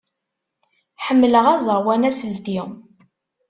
Ḥemmleɣ 1.05 1.45
aẓawan 1.55 2.07
aselti. 2.09 2.59